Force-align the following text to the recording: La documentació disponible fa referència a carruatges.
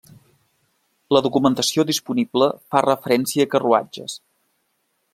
La 1.17 1.21
documentació 1.25 1.85
disponible 1.91 2.49
fa 2.75 2.83
referència 2.89 3.49
a 3.49 3.53
carruatges. 3.55 4.21